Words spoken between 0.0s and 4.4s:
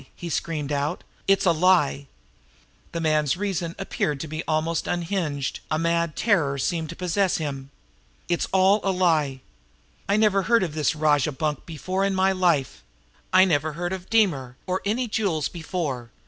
he screamed out. "It's a lie!" The man's reason appeared to